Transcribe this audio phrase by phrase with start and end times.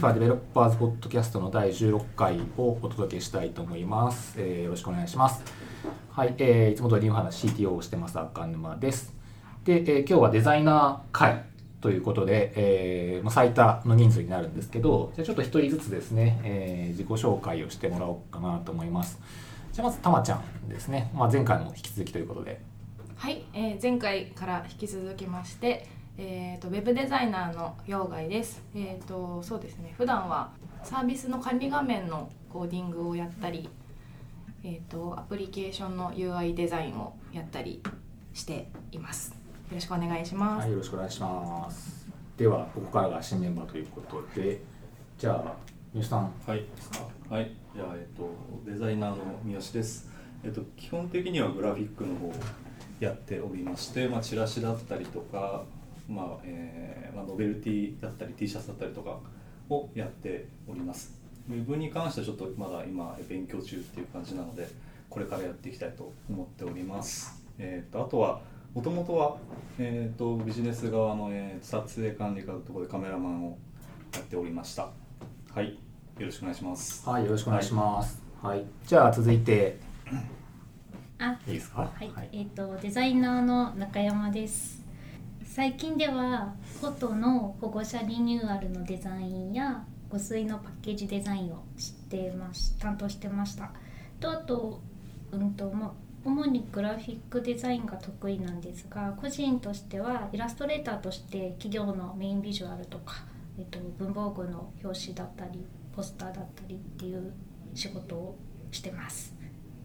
[0.00, 4.34] ファデベロッパーズポッドキャストの第16回をお届けしたいと思います。
[4.38, 5.44] えーよろしくお願いします。
[6.08, 9.12] はい、えーいつも通りニューハナ CTO をしてます赤沼です。
[9.62, 11.44] で、えー今日はデザイナー会
[11.82, 19.20] ということで、えーまあ最多の人数になるんですけど、じゃあちょっと一人ずつですね、えー自己紹介をしてもらおうかなと思います。
[19.70, 21.10] じゃあまずたまちゃんですね。
[21.14, 22.62] まあ、前回も引き続きということで。
[23.16, 25.86] はい、えー前回から引き続きまして、
[26.22, 28.62] えー、とウェブデザイナーの陽外です。
[28.74, 30.50] えー、とそうですね普段は
[30.84, 33.70] サービスの管理画面のコーディングをやったり、
[34.62, 37.82] えー、とアプリケーションの UI デザインをやったり
[38.34, 39.30] しています。
[39.30, 39.36] よ
[39.76, 40.60] ろしくお願いします。
[40.60, 42.06] はい、よろしくお願いします。
[42.36, 44.60] では、ここからが新メンバーということで、
[45.16, 45.54] じゃあ、
[45.94, 46.98] ニュースさんはいですか。
[47.30, 48.30] はい、じゃあ、えっと、
[48.70, 50.10] デザイナーの三好です。
[50.44, 52.32] えっと、基本的にはグラフィックの方を
[52.98, 55.64] やっておりまして、まあ、チラシだったりとか、
[56.10, 59.18] まあえーまあ、ノベルティだったり T シャツだったりとか
[59.68, 61.18] をやっております。
[61.48, 64.68] ウェブに関してはちょっとまだ今勉強中っていう感じなので、
[65.08, 67.42] これからやっていきたいと思っております。
[67.58, 68.40] えっと、あとは
[68.74, 69.36] もともとは、
[69.78, 73.58] えー、とビジネス側の、えー撮影管理課のところでカメラマンを
[74.14, 74.90] やっておりました。
[75.52, 75.78] はい、
[76.18, 77.08] よろしくお願いします。
[77.08, 78.22] はい、よろしくお願いします。
[78.42, 79.78] はい、じゃあ、続いて、
[81.18, 81.82] あ、いいですか？
[81.82, 84.79] はい、えっ、とデザイナーの中山です。
[85.60, 93.70] 最近ではフォトの保護者リニューアルのデザインや護水のパッケージデザインをしてまし担当してました。
[94.20, 94.80] とあと
[95.30, 95.92] うんとま
[96.24, 103.16] 主にグラフィックデザインが得意なんですが個人としてはイラストレーターとして企業のメインビジュアルとか、
[103.58, 107.34] えっと文房具の表紙だったりポスターだったりっていう
[107.74, 108.38] 仕事を
[108.70, 109.34] してます。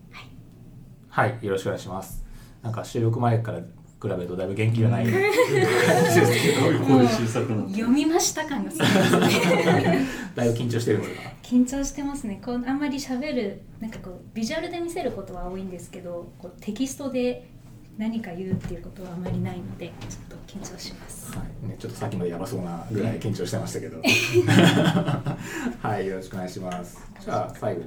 [0.09, 1.27] はい。
[1.33, 2.23] はい、よろしくお願いします。
[2.63, 3.59] なんか収録前から
[4.01, 5.05] 比べるとだいぶ元気がない
[7.71, 8.89] 読みました感がすごい。
[8.89, 11.15] ですねだいぶ緊張してるのかな。
[11.41, 12.41] 緊張してますね。
[12.43, 17.47] こうあんまり喋るなんかこうビジュアルで見せることは多いんですけどこうテキストで
[17.97, 21.31] 何か言うっていうことはあまりないのでちょっと緊張します。
[21.37, 24.01] はい、ね、ちょっとさっきまでやばそうなぐらい緊張してましたけど。
[25.81, 26.99] はい、よろしくお願いします。
[27.23, 27.81] じゃあ、最後、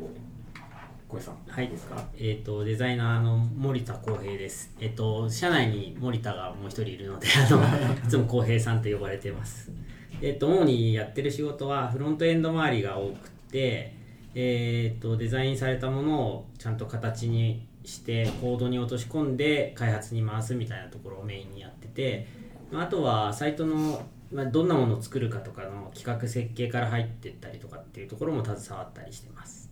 [1.08, 1.36] 小江さん。
[1.48, 1.96] はいいですか。
[2.18, 4.74] えー、とデザイナーの森田浩平です。
[4.78, 7.62] えっ、と社内に森田がもう一人いるので、あの
[7.96, 9.72] いつも浩平さんと呼ばれてます。
[10.20, 13.94] えっ、と主にやってる仕事はフロントエンド周りが多くて、
[14.34, 22.26] えっ、とデザインされたものをちゃんと形にしてコードに落とし込んで開発に回すみたいなところをメインにやってて、
[22.70, 29.67] まああとはサイトのまあどんなものを作るかとかの企画設計から入ってったりとかっていうところも携わったりしてます。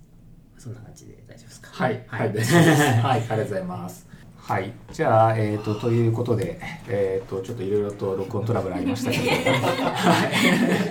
[0.58, 1.68] そんな感じで大丈夫ですか？
[1.72, 2.54] はい、はい、大丈夫です。
[3.02, 4.06] はい、ありがとうございます。
[4.38, 9.24] はい、じゃあ、えっ、と、ということで、えっ、と、ちょっといろいろと録音トラブルありましたけど。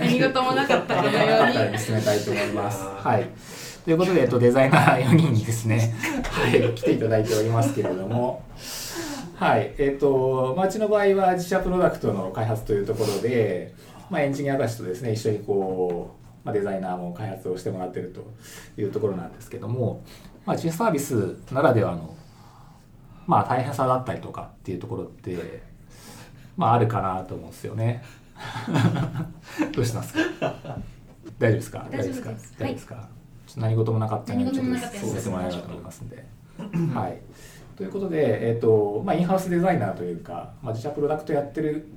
[0.02, 1.80] 何事もなかったかのように。
[1.80, 2.84] 進めたいと思います。
[2.84, 3.30] はい。
[3.86, 8.44] ということで、えっと、デザイナー4人にですね、はい、来ていただいておりますけれども、
[9.36, 13.74] はい、えっと、まあ、うちの場合は自社プロダクトの開発というところで、
[14.10, 18.24] まあ、エンジニアたちとですね、一緒にこう、まあ、デザイナーも開発をしてもらっていると
[18.82, 20.04] いうところなんですけども、
[20.46, 22.16] まあ、自社サービスならではの、
[23.26, 25.64] まあ、大変さだったりとかっていうところって、
[26.56, 28.04] まあ、あるかなと思うんですよね。
[29.74, 30.22] どうしますか？
[31.40, 31.88] 大丈夫ですか？
[31.92, 32.22] 大丈夫です。
[32.22, 32.30] か？
[32.30, 32.38] はい。
[32.38, 32.96] 大丈夫ですか、
[33.48, 36.26] ちょっと何事もなかったのでちょっと進めてもらえればと思いますんで。
[36.94, 37.18] はい。
[37.76, 41.88] ということで、えっ、と、まあ、インハウスデザイナーというか、まあ、自社プロダクトやってる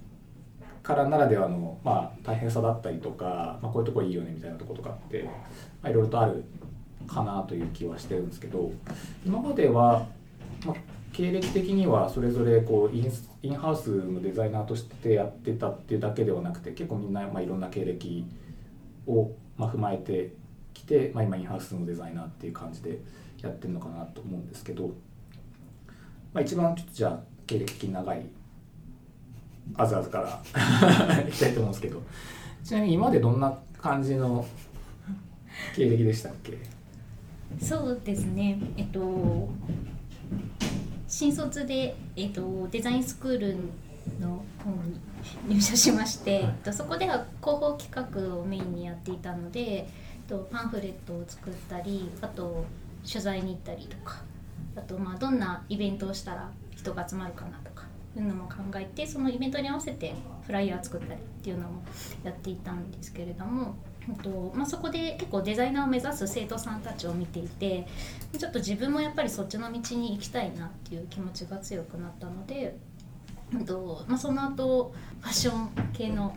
[0.88, 5.22] からならではの、まあ、大変さだったりとか、まあ、こういうとこいいよねみたいなとことかって、
[5.82, 6.42] まあ、いろいろとある
[7.06, 8.72] かなという気はしてるんですけど、
[9.22, 10.06] 今までは、
[10.64, 10.76] まあ、
[11.12, 13.12] 経歴的にはそれぞれこうイン
[13.42, 18.24] インハウスのデザイナーとしてやってたっていうだけではなくて結構みんな、まあ、いろんな経歴
[19.06, 20.32] を、まあ、踏まえて
[20.72, 22.98] きて、まあ、今インハウスのデザイナーっていう感じで
[23.42, 24.86] やってるのかなと思うんですけど、
[26.32, 28.24] まあ、一番ちょっとじゃあ経歴的に長い
[29.76, 31.22] あずあずから。
[31.28, 32.02] いきたいと思うんですけど。
[32.64, 34.46] ちなみに今までどんな感じの
[35.74, 36.58] 経歴でしたっけ？
[37.60, 38.58] そうですね。
[38.76, 39.48] えっと
[41.06, 43.56] 新卒で、えっと、デザインスクール
[44.20, 44.70] の方
[45.48, 49.86] に入社しまして、えっと、そこでは広報企画をメインにやっていたので、えっ
[50.28, 52.64] と、パンフレットを作ったりあと
[53.10, 54.22] 取材に行ったりとか
[54.76, 57.67] あとまあどんなイベントをしたら人が集まるかなとか
[58.16, 60.14] いうのも考えてそのイベントに合わせて
[60.46, 61.82] フライヤー作ったりっていうのも
[62.24, 63.76] やっていたんですけれども、
[64.22, 67.86] とまあ、そこで結構デザイナーを目指す生徒さんたちを見ていて
[68.38, 72.76] ちょっと自分もやっぱりそっちの道に行きたいなっていう気持ちが強くなったので、
[73.66, 76.34] とまあ、その後ファッション系の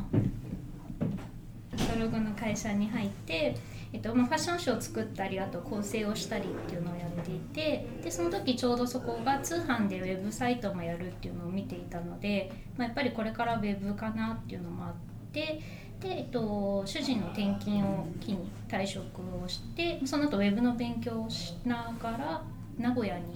[1.77, 3.55] カタログの会社に入って、
[3.93, 14.93] えっとまあ、ファッション誌を作ったりあと構成をしたりっていうのをやっていてでその時ちょうどそこが通販でウェブサイトもやるっていうのを見ていたので、まあ、やっぱりこれからウェブかなっていうのもあっ
[15.33, 15.61] て
[15.99, 22.43] で、えっと、主人の転勤を機に退職をしてその後ウェブの勉強をしながら
[22.77, 23.35] 名古屋に行っ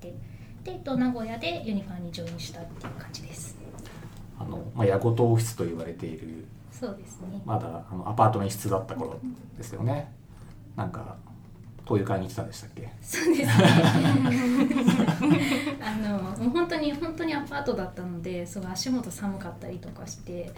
[0.00, 0.14] て
[0.64, 3.56] で、えっと、名古屋でユニファーにジョインしたっていう感じです。
[4.38, 6.44] あの、まあ、矢ごとオフィスと言われている
[6.86, 7.40] そうですね。
[7.44, 9.18] まだあのアパートの一室だった頃
[9.56, 10.12] ですよね。
[10.76, 11.16] なんか
[11.84, 12.92] 灯油買いに来てたんでしたっけ？
[13.00, 13.46] そうです。
[13.46, 13.52] ね。
[15.80, 20.52] あのもう本当に本当にアパートだったので、すごい足元寒かったりとかして、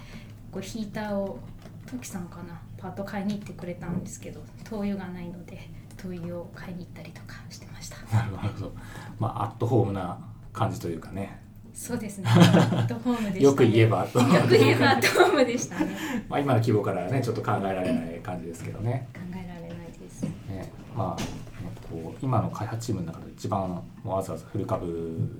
[0.50, 1.38] こうヒーターを
[1.86, 7.96] トキさんかなパート買いに行ってくれたんですけど、灯油がないので灯油を買いに行ったりとかしてました。
[8.16, 8.72] なるほど。
[9.18, 10.18] まあアットホームな
[10.52, 11.42] 感じというかね
[11.74, 12.24] そうですね。
[12.30, 13.40] アットホームでした、ね。
[13.40, 15.96] よく言えばアットホームよく言えばアットホームでしたね。
[16.28, 20.22] まあ今の規模からはねちょっと考えられない感じですけどね考えられないです。
[20.22, 21.44] ねまあ
[21.90, 24.86] こう今の開発チームの中で一番もうわざわざフル株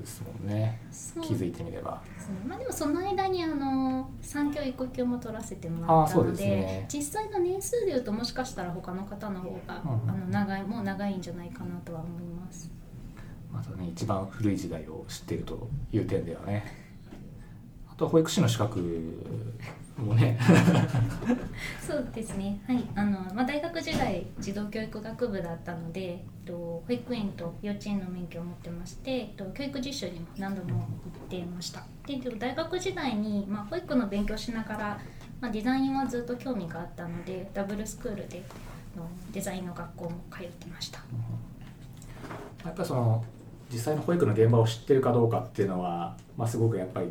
[0.00, 0.80] ですもんね
[1.22, 12.70] 気づいてみればそうまあ、でもその間にあの産休育休も取らせてもらったのでね実際の年数でいうともしかしたら他の方の方が、うんあの長いもう長いんじゃないかなとは思います。
[13.54, 16.64] またね一番古い時代を知っているという点ではね
[17.88, 18.80] あとは保育士の資格
[19.96, 20.36] もね
[21.80, 22.60] そうですね。
[22.66, 30.86] はい、あのまあ大学時代児童教育学部だったので、えっと保育園と幼稚園の免許を持ってまして、えっと教育実習にも何度も行
[31.26, 31.84] ってました。
[32.06, 34.98] で、でも大学時代にまあ保育の勉強しながら、
[35.40, 38.42] まあデザインはずっと興味があったので、ダブルスクールで
[38.96, 40.98] あのデザインの学校も通ってました。
[42.64, 43.24] やっぱりその
[43.72, 47.10] 実際の保育の現場を知ってるかどうかっていうのは、まあ、すごくやっぱり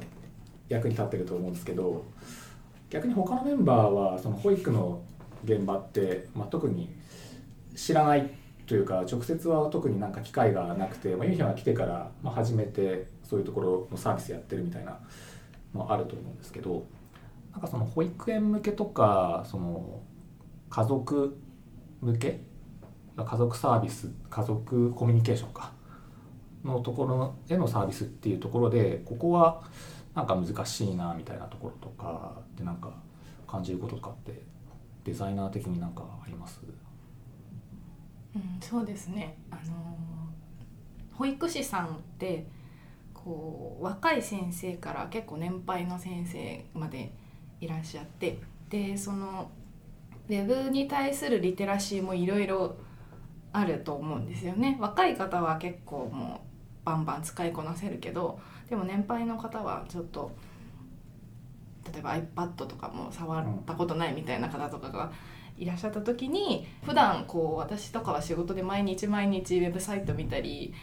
[0.69, 2.05] 役に立ってると思うんですけど
[2.89, 5.01] 逆に他のメンバーはその保育の
[5.43, 6.89] 現場って、まあ、特に
[7.75, 8.29] 知らない
[8.65, 14.99] というか直接は特になんか機会がなくて、まあ、ユニフィが来てから、ま、初めてそういうところのサービスやってるみたいな
[15.73, 16.85] のあると思うんですけど
[17.51, 19.99] なんかその保育園向けとかその
[20.69, 21.37] 家族
[22.01, 22.41] 向け
[23.15, 25.71] 家族サービス家族コミュニケーションか
[26.63, 29.63] のところへのサービスっていうところでここは
[30.15, 32.93] なんか難しいなみたいなところとかでなんか
[33.47, 34.41] 感じることとかって
[35.03, 36.59] デザイナー的になんかあります？
[38.35, 39.37] うん、そうですね。
[39.51, 39.61] あの
[41.13, 42.47] 保育士さんって
[43.13, 47.11] こう若い先生から結構年配の先生まで
[47.61, 48.39] いらっしゃって
[48.69, 49.51] でその
[50.29, 52.77] ウェブに対するリテラシーもいろいろ
[53.51, 54.77] あると思うんですよね。
[54.79, 56.47] 若い方は結構もう
[56.85, 58.39] バンバン使いこなせるけど
[58.69, 60.31] でも年配の方はちょっと
[61.91, 65.11] 例えば iPad とかも触ったことないみたいな方とかが
[65.57, 70.73] いらっしゃった時に普段こう私とかは仕事で毎日毎日ウェブサイト見たり、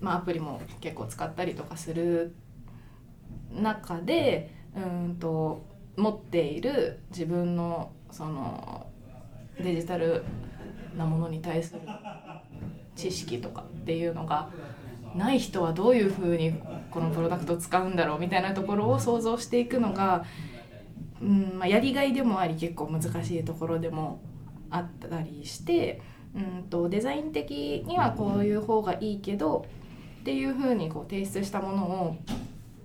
[0.00, 2.34] まあ、アプリも結構使ったりとかする
[3.52, 5.64] 中でうんと
[5.96, 8.86] 持っている自分のその
[9.60, 10.24] デジタル
[10.96, 11.80] なものに対する
[12.94, 14.50] 知識とかっていうのが
[15.16, 16.54] ない人はどういうふうに
[16.90, 20.24] このプロダクトを使うんだろうみたいなところを想像していくのが、
[21.20, 24.20] うんまあ、やりがいでもあり結構難しいところでも
[24.70, 26.00] あったりして、
[26.34, 29.66] うん、とデザイン的にはこういう方がいいけど
[30.20, 32.16] っていうふうにこう提出したものを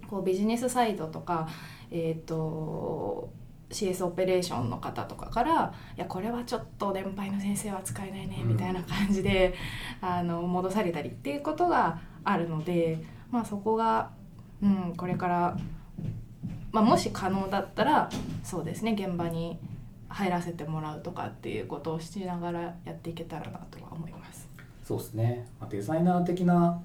[0.09, 1.47] こうビジネスサイドとか、
[1.89, 3.31] えー、と
[3.71, 9.53] CS オペレーションの方とかから「いやこれはちょっと年配の先生は使えないね」みたいな感じで、
[10.01, 14.11] あの戻されたりっていうことがあるので、まあ、そこが、
[14.61, 15.57] うん、これから、
[16.71, 18.09] まあ、もし可能だったら
[18.43, 19.59] そうですね現場に
[20.09, 24.47] 入らせてもらうとかっていうことをしながらやっていけたらなとは思います。
[24.83, 26.81] そうですね、まあ、デザイナー的な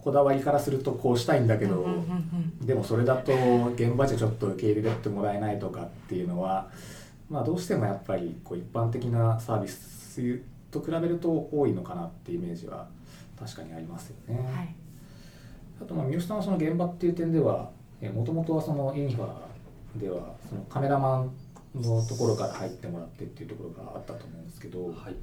[0.00, 1.86] こだわりからするとこうしたいんだけど、
[2.60, 3.32] でもそれだと
[3.74, 6.68] 現場じゃちょっと受け入れてもらえないとかっていうのは、
[7.28, 12.86] まあ、どうしてもやっぱりこう一般的なサービスと比べると多いのかなっていうイメージは
[13.38, 14.38] 確かにありますよね。
[14.38, 14.74] うんはい。
[15.80, 17.70] あとまあ三好さんはその現場っていう点では
[18.14, 19.28] もともとはそのユニファ
[19.96, 21.30] ではそのカメラマン
[21.80, 25.14] のところから入ってもらってっていうところがあったと思うんですけど、はい。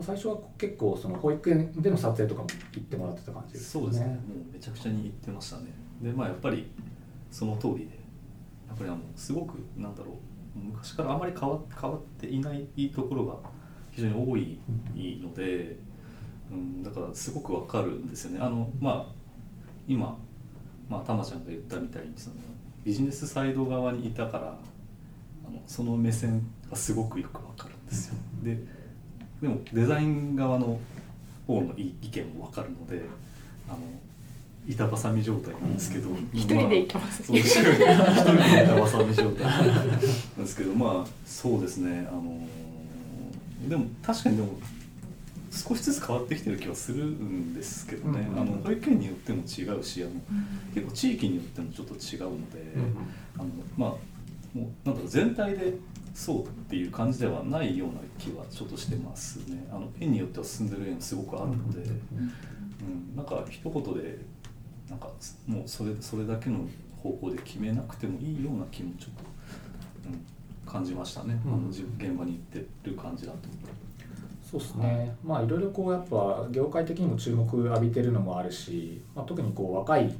[0.00, 4.06] 最初は結構その保育園での撮影とかも行ってもらってた感じですそうですね。
[4.06, 4.16] もう
[4.52, 5.72] めちゃくちゃに言ってましたね。
[6.02, 6.68] でまあやっぱり
[7.30, 8.04] その通りで。
[8.66, 10.14] やっぱりあのすごくなんだろう。
[10.58, 13.36] 昔からあまり変わ変わっていないところが
[13.92, 14.58] 非常に多い
[15.22, 15.78] ので、うん、
[16.82, 18.38] だからすごくわかるんですよね。
[18.40, 19.12] あのまあ
[19.88, 20.16] 今
[20.88, 22.36] まあたまちゃんが言ったみたいにその
[22.84, 24.58] ビジネスサイド側にいたから
[25.46, 28.14] あののその目線がすごくよくわかるんですよ。
[28.42, 28.58] で
[29.40, 30.78] でもデザイン側の
[31.46, 33.02] 方の意見もわかるので
[33.68, 33.78] あの
[34.66, 42.08] 板挟み状態なんですけど、一人で行けますそう一人で一人で板挟み状態なんですけどまあそうですね。
[42.10, 42.40] あの
[43.68, 44.48] でも確かにでも
[45.54, 50.12] 少しずつ変わってきてる気はするんですけどね、うんあの保育園によっても違うしあの
[50.74, 52.64] 結構地域によってもちょっと違うので、
[53.36, 53.46] あの
[53.76, 53.90] まあ
[54.52, 55.74] もうなんだろう全体で
[56.12, 59.66] そうっていう感じではないような気はちょっとしてますね。
[59.70, 64.18] あの園によっては進んでる園すごくあるので、うん、なんか一言で
[64.88, 65.08] なんか
[65.46, 66.68] もうそれそれだけの
[67.02, 69.24] 方向で決めなくてもいいような気もちょっと、
[70.08, 73.38] うん、感じましたね、うんあの現場に行ってる感じだと。
[74.54, 80.14] そうですね、まあいろいろこうやっぱ業界的にも注目浴びてるのもあるし、まあ、特にこう若い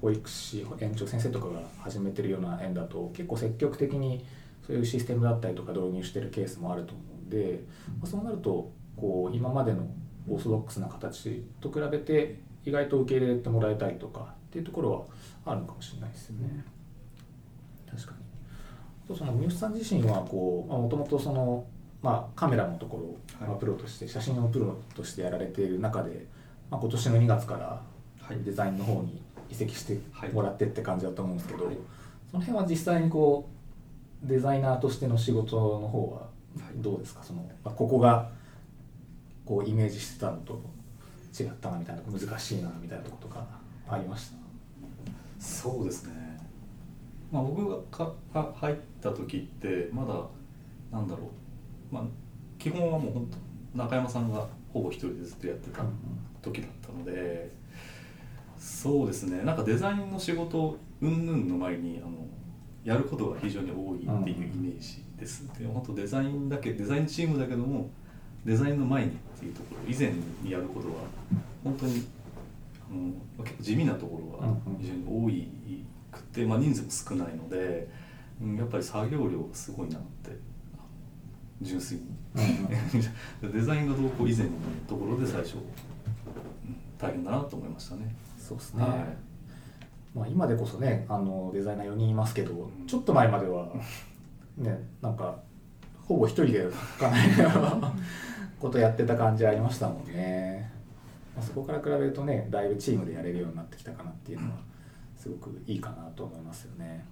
[0.00, 4.24] 保育士園長先生とかが始めてるような園だと結構積極的に
[4.64, 7.64] そういうシステムだったりとか導入してるケースもあると思うんで、
[7.98, 9.84] まあ、そうなるとこう今までの
[10.28, 14.92] オーソドックスな形と比べて意外と受け入れてもらえたりとかっていうところ
[15.44, 16.64] はあるのかもしれないですよね。
[17.90, 18.12] 確か
[19.08, 19.16] に。
[19.16, 21.66] その三好さん自身はこうもともとその、
[22.02, 26.26] まあ、カメラのところを、プロとして写真をプロとしてやられている中で、
[26.70, 27.82] まあ、今年の2月から
[28.22, 28.44] はい。
[28.44, 29.98] デザインの方に移籍して
[30.32, 31.76] もらってって感じだと思うんですけど、はい。
[32.30, 33.48] その辺は実際にこ
[34.24, 36.28] うデザイナーとしての仕事の方は
[36.76, 37.22] どうですか？
[37.24, 38.30] その、まあ、ここが
[39.44, 40.62] こうイメージしてたのと
[41.38, 43.44] 違ったなみたいな難しいなみたいなとことか
[43.88, 44.36] ありました？
[45.44, 46.38] そうですね、
[47.32, 50.14] まあ、僕が入った時ってまだ
[50.96, 51.26] なんだろう、
[51.90, 52.02] まあ、
[52.58, 53.30] 基本はもう本
[53.74, 55.82] 当中山さんがほぼ一人でずっとやってた
[56.42, 57.50] 時だったので
[58.58, 59.42] そうですね。
[59.42, 62.26] なんかデザインの仕事云々の前にあの
[62.84, 67.90] やることが非常に多いっていうイメージです、で本当デザインだけデザインチームだけども
[68.44, 70.94] デザインの前にっていうところ以前にやることは
[71.62, 72.06] 本当に
[72.90, 75.48] あの結構地味なところが非常に多い
[76.10, 77.88] くて、まあ、人数も少ないので、
[78.42, 80.30] うん、やっぱり作業量がすごいなって
[81.60, 82.04] 純粋に。
[83.52, 84.52] デザインがどうこう以前の
[84.88, 85.62] ところで最初、うん
[87.00, 88.14] 大変だなと思いましたね。
[88.38, 88.92] そうですね、はい。
[90.14, 92.86] まあ、今でこそねあのデザイナー4人いますけど、ん。
[92.86, 93.68] ちょっと前までは
[94.58, 95.38] ねなんか
[96.06, 97.94] ほぼ一人でかなりの
[98.60, 100.70] ことやってた感じありましたもんね、
[101.34, 104.56] まあ、そこから比べるとねだいぶチームでやれるようになってきたかなっていうのは
[105.16, 107.04] すごくいいかなと思いますよね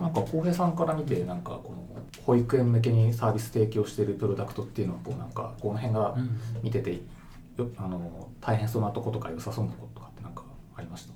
[0.00, 6.40] なんか浩平さんから見てなんかこの保育園向けにサービス提供しているプロダクトっていうのはこうなんかこの辺がうん。
[6.62, 7.00] 見てて
[7.56, 10.42] よあの大変そうなとことか良さそうなこととかってなんか
[10.76, 11.12] ありました？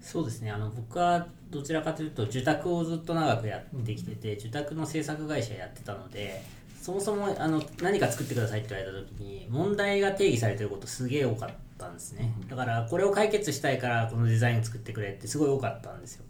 [0.00, 0.50] そうですね。
[0.50, 6.42] あの僕はどちらかというと受託をずっと長くやってきてて、受託の制作会社やってたので
[6.80, 12.32] そもそもあの何か作ってくださいって言われた時に問題が定義されてることすげえ多かったんですね。
[12.48, 16.24] だからこれを解決したいからこのデザイン作ってくれってすごい多かったんですよ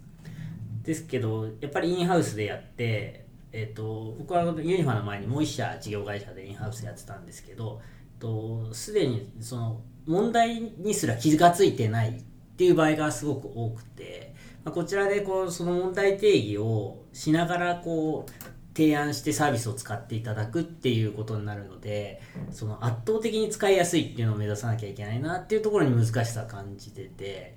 [0.86, 12.22] ですけどやっぱりインハウスでやって、えっと僕はユニファの前にもう一社事業会社でインハウスやってたんですけどえっとすでにその問題にすら気がついてないっ
[12.56, 14.32] ていう場合がすごく多くて、
[14.64, 18.30] まあ、こちらでこうその問題定義をしながらこう
[18.76, 22.20] 提案してサービスを使っていただくっていうことになるので
[22.52, 27.55] その圧倒的に使いやすいっていうのを目指さなきゃいけないなっていうところに難しさ感じてて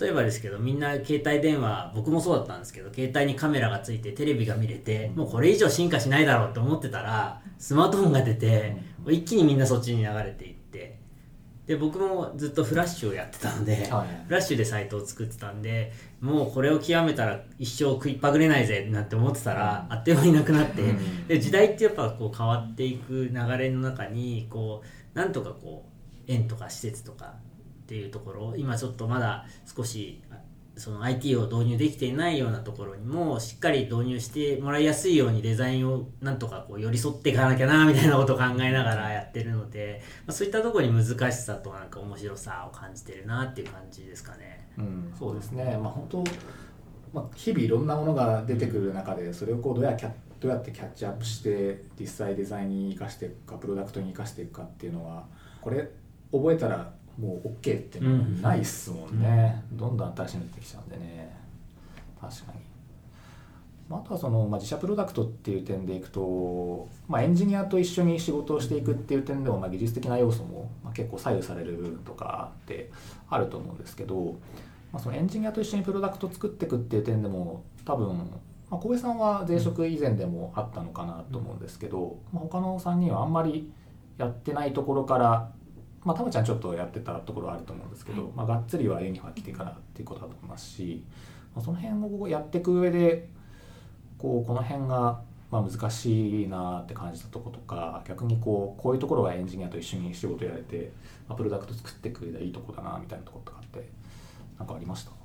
[0.00, 8.76] 例えばですけどみんな携帯電話僕もそうだったんですけど携帯にカメラがついてテレビが見れてもうこれ以上進化しないだろうって思ってたらスマートフォンが出て
[9.06, 10.98] 一気にみんなそっちに流れていって
[11.66, 14.24] で僕もずっとフラッシュをやってたので、はい。
[14.26, 21.26] フラッシュでサイトを作ってたんでもうこれを極めたら一生食いっぱぐれないぜなんて思ってたら、あっという間になくなって、うん。
[21.26, 24.82] で時代ってやっぱこう変わっていく流れの中にこ
[25.14, 25.86] うなんとかこ
[26.28, 27.34] う園とか施設とか
[27.84, 30.36] っていうところ今ちょっとまだ少しあ
[30.76, 44.68] その IT を導入できていないようなところにもしっかり導入してもらいやすいようにデザインをなんとかこう寄り添っていかなきゃなみたいなことを考えながらやってるので、まあ、そういったところに難しさとなんか面白さを感じてるなっていう感じですかね。
[44.76, 46.24] うん、そうですね、まあ、本当、
[47.12, 50.10] まあ、日々いろんなものが出てくる中でそれをこうどうやキャ
[50.40, 55.24] どうやってキャッチアップして実際デザインに生かしていくかプロダクトに生かしていくかっていうのは
[55.62, 55.88] これ
[56.32, 61.36] 覚えたらもう OK っていうないっすもんね、どんどん新しいの出てきちゃうんでね。
[62.20, 62.74] 確かに。
[63.88, 72.90] まあ、とはその、まあ、自社プロダクトっていう点でいくと、まあ、エンジニアと一緒に仕事をしていくっていう点でも、まあ、技術的な要素も、ま、結構左右される部分とかって
[73.28, 74.36] あると思うんですけど、
[74.90, 78.30] まあ、そのエンジニアと一緒にプロダクト作っていくっていう点でも多分、
[78.70, 83.70] 小江さんは前職以前でもあったのかなと思うんですけど、まあ、他の3人はあんまり
[84.16, 85.50] やってないところから
[86.04, 91.02] まあ、たまちゃんちょっとやってたところはあると思うんですけど、まあ、がっつりはユニファ来てからっていうことだと思いますし、
[91.54, 93.28] まあ、その辺をやっていく上で
[94.18, 95.20] こうこの辺が
[95.50, 100.92] まあ難しいなって感じたとことか逆にこうこういうところがエンジニアと一緒に仕事やれて、
[101.28, 103.88] まあ、プロダクト作っていく上でいいとこだなみたいなところとかって
[104.58, 105.23] 何かありました？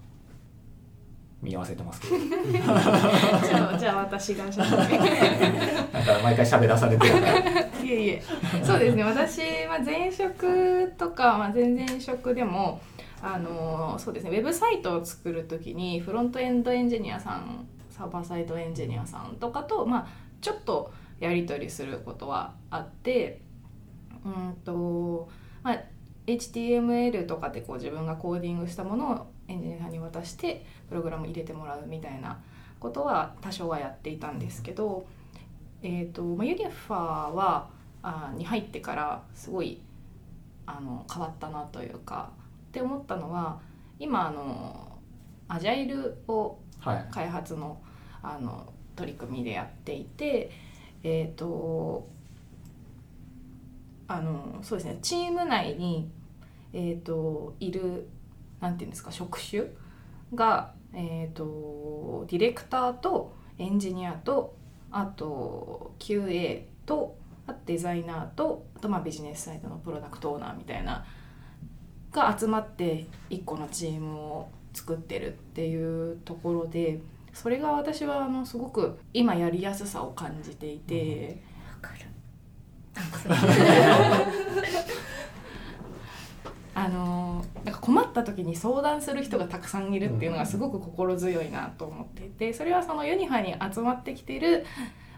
[1.41, 2.17] 見合わせてますけど。
[2.17, 7.15] じゃあじゃあ私がしゃべなんか毎回喋らされてる
[7.85, 8.23] いえいえ。
[8.63, 9.03] そうですね。
[9.03, 12.81] 私は前職とか、まあ、前々職でも
[13.21, 14.31] あのそうですね。
[14.31, 20.07] ウェブサイトを作る時にフロントエンドエンジニアさんサーバーサイトエンジニアさんとかと、まあ、
[20.41, 23.41] ちょっとやり取りすることはあって
[24.25, 25.29] うんと、
[25.63, 25.83] まあ、
[26.27, 32.39] HTML とかでこう自分がコーディングしたものをエンジニアさんに渡してプログラム入れてもらうみたいな
[32.79, 35.05] ことは多少はやっていたんですけど、
[35.81, 36.99] えーとまあ、ユニファー
[37.31, 37.69] は
[38.01, 39.81] あに入ってからすごい
[40.65, 42.31] あの変わったなというか
[42.69, 43.59] って思ったのは
[43.97, 44.99] 今あの
[45.47, 46.59] アジャイルを
[47.11, 47.81] 開発の,、
[48.21, 50.51] あの取り組みでやっていて
[51.03, 52.07] えっ、ー、と
[54.07, 56.09] あのそうですねチーム内に、
[56.73, 58.07] えーと、いる
[58.59, 59.63] なんていうんですか職種
[60.33, 64.55] が、えーと、ディレクターとエンジニアと
[64.91, 67.17] あと QA と
[67.65, 71.05] デザイナーとあとまあビジネスサイドのプロダクトオーナーみたいな
[72.11, 76.99] が集まって1個のチームを作ってるっていうところで
[77.33, 81.41] それが私はあのすごく今やりやすさを感じていて。
[81.81, 82.05] わ、かる
[86.75, 94.65] あ のなんか困った時に相談する人がたくさんいるっていうのがすごく心強いなと思っていてそれはそのユニファに集まってきてる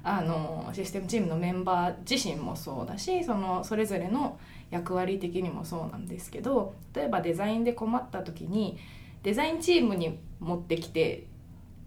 [0.04, 4.40] あのシステムチームのメンバー自身もそうだしそのそれぞれの
[4.72, 8.80] 役割的にもそうなんですけど例えばデザインで困った時に
[9.24, 11.28] デザインチームに持ってきて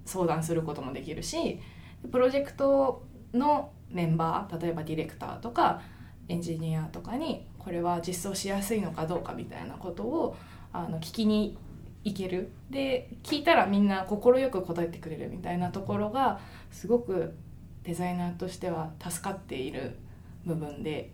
[0.04, 1.60] 相談することもできるし
[2.12, 5.82] プロジェクトのメンバー例えばディレクターとか
[6.28, 10.36] エンジニアとかにこれは実装しやすいのかどうかみたいなことを
[10.74, 11.56] あの聞きに
[12.02, 17.32] 行けるで聞いたらみんな快く答えてくれるみたいなところがすごく
[17.84, 19.96] デザイナーとしては助かっている
[20.44, 21.10] 部分で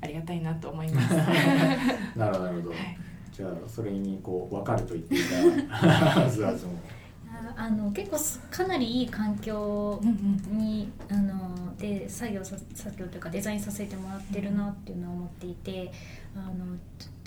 [0.00, 1.14] ありがたいなと思います。
[2.16, 2.72] なるほど
[3.32, 5.18] じゃあそれにこう分かると言ってい
[5.68, 6.72] たズアズも。
[7.54, 8.18] あの結構
[8.50, 10.00] かなりいい環境
[10.50, 12.60] に、うんうん、あので作業作
[12.96, 15.92] 業というかデザインさせてもらってるなっていうのは思っていて、
[16.36, 16.76] あの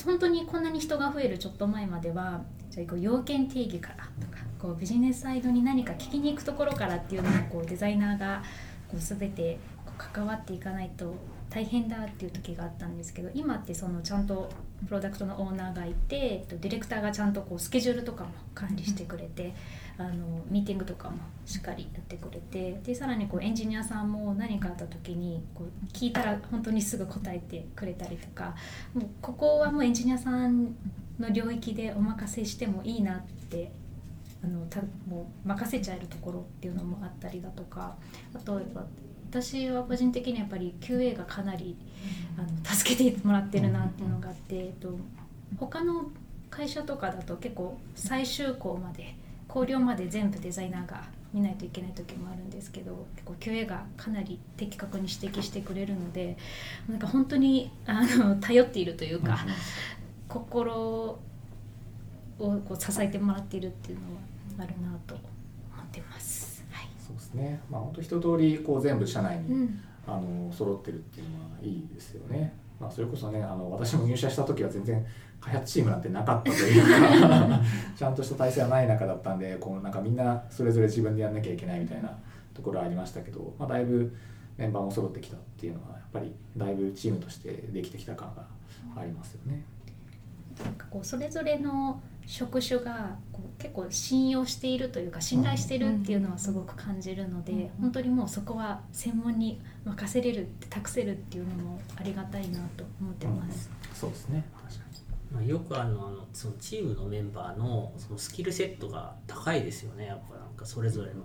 [0.05, 8.43] 本当にこんなに人が増えるちょっと前まではじゃあこう要件定義からとかこうビジネスサイドに何か聞きに行くところからっていうのをこうデザイナーが
[8.87, 9.57] こう全て
[9.97, 11.15] 関わっていかないと
[11.49, 14.49] 大変だっていう時があったんですけど今ってそのちゃんと
[14.87, 19.53] プロダクトのオーナーがいてディレクターがちゃんとこうスケジュールとかも管理してくれて、
[19.97, 28.55] あのミーティングとかもしっかりやってくれてでさらにこうエンジニアさんも何かあった時にこう聞いたら本当にすぐ答えてくれたりとか
[28.93, 30.73] もうここはもうエンジニアさん
[31.19, 33.71] の領域でお任せしてもいいなって
[34.41, 37.97] あのたもう任せちゃえるところっていうのもあったりだとか
[38.33, 38.61] あと
[39.29, 41.75] 私は個人的にやっぱり QA がかなり
[42.37, 44.97] あの助けてもらってるなっていうのがあって、えっと、
[45.57, 46.09] 他の
[46.49, 49.15] 会社とかだと結構最終項まで
[49.47, 56.35] 考慮まで全部デザイナーが見ないといけない時もあるんですけど結構 QA がかなり的確に指摘してくれるので
[56.87, 59.45] なんか本当にあの頼っているというか、
[60.27, 61.19] 心を
[62.39, 64.21] こう支えてもらっているっていうのは
[64.59, 65.15] あるなと
[67.29, 67.61] ですね。
[67.69, 72.53] まあ本当一通りこう全部社内に、うん、あの揃ってるっていうのはいいですよね。
[72.79, 75.05] まあそれこそねあの私も入社した時は全然
[75.39, 77.61] 開発チームなんてなかったというか
[77.95, 82.17] ちゃんとした体制はない中だったんでこうなんかみんなそれぞれ自分でやんなきゃいけないみたいな
[82.53, 84.13] ところはありましたけど、まあ、だいぶ
[84.57, 88.45] メンバーも揃ってきたっていうのはやっぱりだいぶチームとしてできてきた感が
[89.01, 89.63] ありますよね。
[90.63, 103.71] なんかこうそれぞれの職種がこう結構信用しているというか信頼してるっていうのはすごく感じるので、うん、本当にもうそこは専門に任せれるって託せるっていうのもありがたいなと思ってます。
[103.89, 104.45] うん、そうですね。
[104.63, 104.89] 確かに。
[105.33, 110.05] まあ、よくあのあのそのチームのメンバーのそのスキルセットが高いですよね。
[110.05, 111.23] やっぱなんかそれぞれの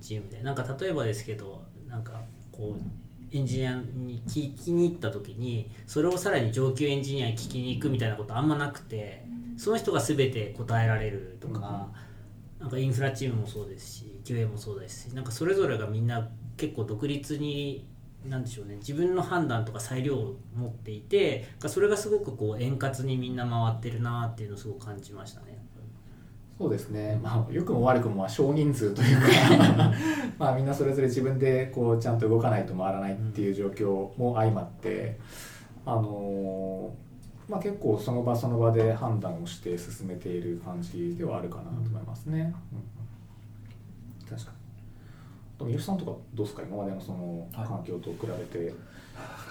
[0.00, 0.42] チームで。
[0.42, 9.23] なんか例えばですけどなんかこうエンジニアに聞きに行った時にそれをさらに上級エンジニアに聞きに行くみたいなことあんまなくて
[9.56, 11.88] その人が全て答えられるとか、
[12.58, 17.86] なんかインフラチームもそうですし QA もそうですしなんかそれぞれがみんな結構独立に
[18.24, 25.62] なんでしょうね自分の判断とか裁量を持っていてそれがすごくこう円滑にみんな回ってるなっていうのをすごく感じましたね。
[26.56, 29.26] そうですね、まあ、良くも悪くもまあ少人数というか
[30.38, 35.18] まあみんなそれぞれ自分でこうちゃんと動かないと回らないっていう状況も相まって、
[35.84, 36.94] あの
[37.48, 42.54] まあ、結構その場その場で判断をして進めている感じではあるかなと思いますね。
[44.20, 44.52] うん、確か
[45.60, 45.66] に。
[45.66, 46.62] 三好さんとかどうですか？
[46.62, 48.76] 今までのその環境と比べて、はい、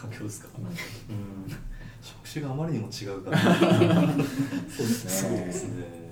[0.01, 0.73] 環境ですか、うん、うん。
[2.01, 3.37] 職種があまりにも違うから。
[3.39, 5.45] そうですね。
[5.45, 6.03] ですね。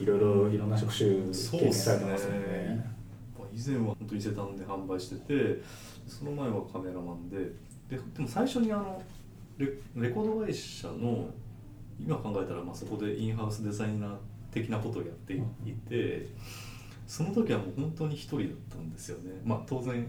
[0.00, 2.94] いろいろいろんな職種経験されてますよね、ね、
[3.52, 5.62] 以前は本当に伊勢丹で販売してて
[6.06, 7.36] その前はカメラマンで。
[7.88, 9.00] ででも最初にあの
[9.58, 11.28] レレコード会社の
[11.98, 14.16] 今考えたらまあそこでインハウスデザイナー
[14.52, 16.28] 的なことをやっていて、
[17.06, 19.40] その時はもう本当に一人だったんですよね。
[19.44, 20.06] まあ、当然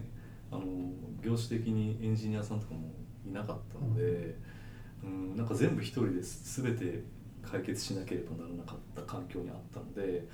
[0.50, 0.64] あの
[1.22, 2.92] 業種的にエンジニアさんとかも
[3.28, 4.36] いなかったので、
[5.02, 7.04] うん、なんか全部一人で全て
[7.42, 10.26] 解決しなければならなかった環境にあったので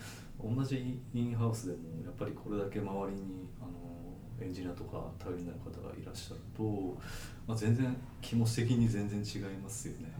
[0.42, 3.81] 同じインハウスでもやっぱりこれだけ周りにあの
[4.42, 6.96] エンジニアとか頼りになる方がいらっしゃると、
[7.46, 10.12] まあ、全然気持ち的に全然違いますよね、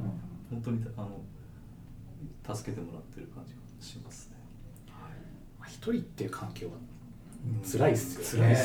[0.51, 4.37] うん、本当にあの助けてもらってる感じがしますね。
[5.59, 6.73] はい、一人っていう環境は
[7.69, 8.57] 辛いっすよね、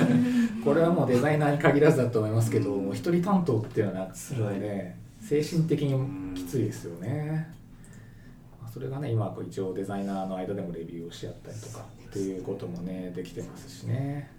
[0.64, 4.98] これはもうデザイナーに限らずだと思いますけど、もう一人担当っていうのは辛いね。
[5.20, 7.50] 精神的にきついですよね、
[8.74, 14.30] それがね今一応デザイナーの間でもレビューをし合ったりとかっていうこともねできてますしね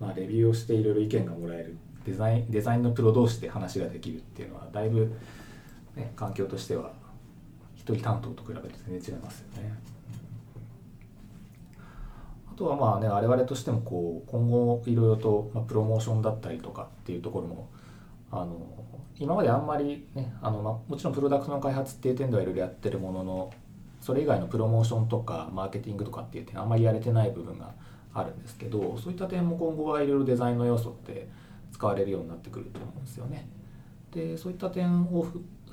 [0.00, 5.12] まあレビューをしていろいろ意見がもらえるデザインデザインのプロ同士で話ができるっていうのはだいぶ、
[5.96, 6.92] ね、環境としては
[7.74, 9.78] 一人担当と比べて全然違いますよね。
[12.52, 17.68] あとはまあね我々としてもこう今後いろいろと、まあ、プロモーションだったりとかっていうところも
[18.30, 18.56] あの
[19.18, 23.52] 今まであんまりねあの、まあ、もちろんプロダクトの開発っていう点ではいろいろやってるものの
[24.00, 27.74] それ以外のプロモーションとかマーケティングとかっていう点あんまりやれてない部分が
[28.18, 31.28] あるんですけどそういった点も今後はいろいろデザインの要素って
[31.72, 33.48] 使われるようになってくると思うんですよね。
[34.12, 35.26] でそういった点を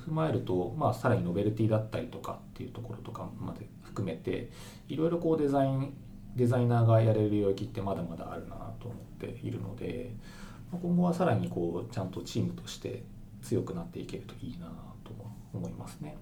[0.06, 4.50] 踏まえると、まあ、さらにノベルティだったりとかっていうところとかまで含めて
[4.88, 5.94] いろいろこうデザイン
[6.36, 10.12] デザイナーがやれる領域ってまだまだあるなと思っているので
[10.70, 13.04] 今後はさらにこうちゃんとチームとして
[13.40, 14.66] 強くなっていけるといいな
[15.04, 15.12] と
[15.54, 16.16] 思いますね。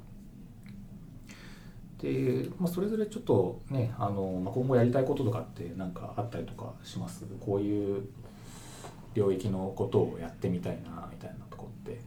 [2.03, 7.25] で、まあ、それぞれちょっとねあの、まあ、今後やりたいこととかって何かあったりとかします？
[7.41, 8.05] こういう
[9.15, 12.01] 領域のことをやってみたいなみたいなとこって。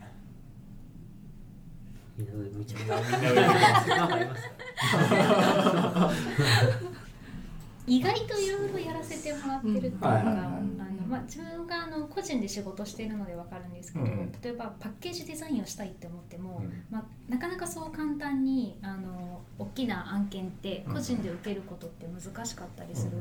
[7.88, 10.55] 意外といろいろやらせてもらってるっていうか、あの
[11.16, 23.12] まあ、自分があの個人で仕事しているので分かるんですけど、うん、例えばパッケージデザインをしたいって思っても、うん、まあ、なかなかそう簡単にあの大きな案件って個人で受けることって難しかったりする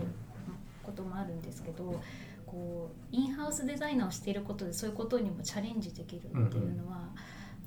[0.83, 2.01] こともあるんですけど。
[2.47, 6.99] こうインハウスデザイナーをしていることでそういうことにもチャレンジできるっていうのは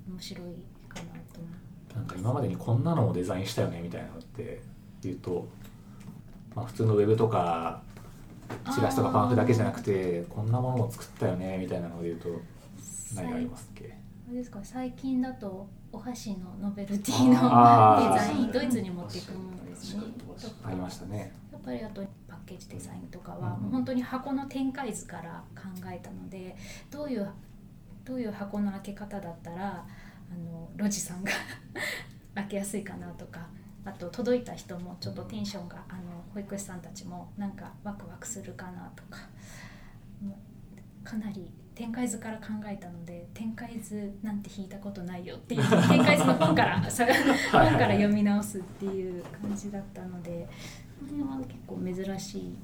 [0.07, 0.43] 面白い
[0.87, 1.51] かなと思っ
[1.89, 4.61] てなんか今までにこんなのをデザインしたよねみたいなのって
[5.01, 5.47] 言うと
[6.57, 7.83] まあ、普通のウェブとか
[8.73, 12.29] チラシとかパンフだけじゃなくてこんなものを作ったよねみたいなので言うと
[13.15, 13.97] 何がありますっけ？
[14.31, 20.03] ですか最近だとお箸のノベルティのデザインドイツに持っていくものですね。
[20.65, 21.31] ありましたね。
[21.51, 26.55] やっぱりあとパッケージデザインとかは、もう本当に箱の展開図から考えたので
[26.91, 27.29] どういう
[28.03, 29.85] どういう箱の開け方だったら
[30.29, 31.31] あのロジさんが
[32.35, 33.47] 開けやすいかなとか
[33.87, 36.01] あと届いた人もちょっとテンションがあの
[36.33, 39.19] 保育士さんたちもなんかワクワクするかなとか
[41.05, 50.47] かなり展開図から考えたので展開図なんて引いたことないよっていう展開図の本から本から読み直すっていう感じだったので
[51.09, 52.55] これは結構珍しい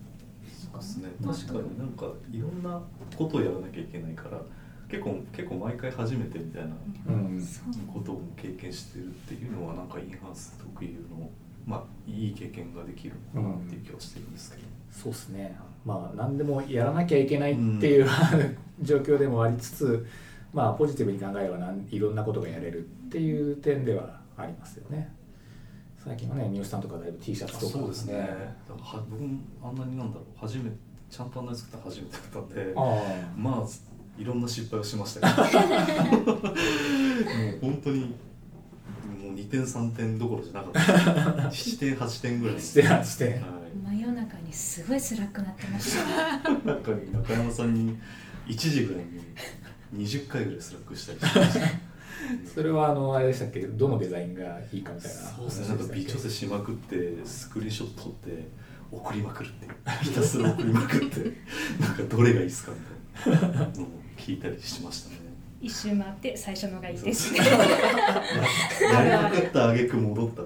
[0.44, 1.80] そうですね確かに。
[1.80, 2.82] なんかいろんな
[3.16, 4.42] ことをやらなきゃいけないから
[4.94, 6.70] 結構結構毎回初めてみたいな
[7.92, 11.28] ことも経験してるっていうのはなんかインハウス特有の
[11.66, 15.58] まあいい経験ができるのかなっていう気はしてるんですけど、うん、そうですね。
[15.84, 20.06] まあ何でもやらなきゃいけないっていう、うん、 状況でもありつつ
[20.54, 25.12] まあポジティブに考えればなんいろんなことがやれるっていう点ではありますよね。
[25.98, 28.18] 最近はね、三好さんとかだいぶ T シャツとか、そうですね。
[28.68, 30.70] だから僕もあんなになんだろう、初め
[31.10, 32.74] ちゃんとあんなに作った初めてだったんで、
[33.38, 33.68] まあ
[34.18, 36.36] いろんな失敗をしましたけど。
[36.36, 36.46] もう
[37.62, 40.80] 本当にもう2点3点どころじゃなかった。
[41.50, 43.44] 7点8点ぐらい7点8点、はい、
[43.96, 46.50] 真夜中にすごい辛くなってました。
[46.66, 47.98] なんか中山さんに
[48.48, 49.06] 1時ぐらい
[49.94, 51.68] に20回ぐらい Slack したりしてました。
[52.54, 53.62] それはあのあれでしたっけ？
[53.62, 55.18] どのデザインがいいかみたいな。
[55.22, 55.68] そうですね。
[55.70, 58.48] なんか微調整しまくってスクリーンショット撮って
[58.92, 59.68] 送りまくるって。
[60.04, 61.34] ひたすら送りまくって。
[61.80, 62.72] なんかどれがいいですか
[63.26, 65.16] みたいなのを聞いたりしましたね。
[65.60, 67.40] 一周回って最初のがいいですね。
[67.44, 70.42] やりまくった挙句戻った。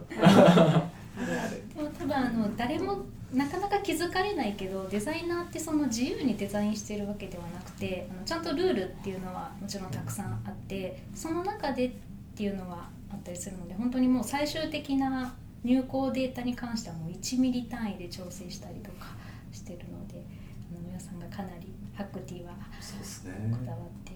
[1.75, 11.91] でも多分あの誰もなかなか気づかれないけどデザイナーってその自由にデザインしてるわけではなくてあのちゃんとルールっていうのはもちろんたくさんあってその中でっ
[12.35, 19.07] ていうのはあったりするので本当にもう最終的な入稿データに関してはもう1ミリ単位で調整したりとか
[19.51, 20.23] してるので
[20.71, 23.33] あの皆さんがかなりハックティはそうですね。
[23.51, 24.11] こだわって。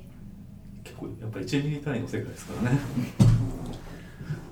[0.84, 2.78] 結構やっぱり1ミリ単位の世界ですからね。